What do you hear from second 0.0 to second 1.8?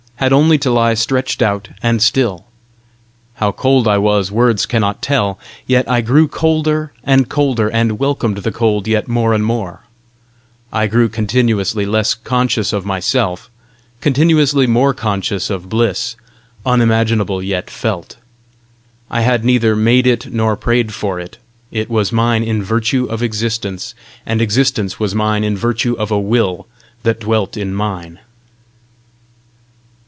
had only to lie stretched out